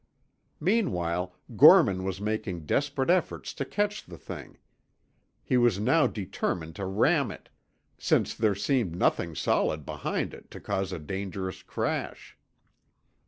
[0.59, 4.57] Meanwhile, Gorman was making desperate efforts to catch the thing.
[5.43, 7.49] He was now determined to ram it,
[7.99, 12.35] since there seemed nothing solid behind it to cause a dangerous crash.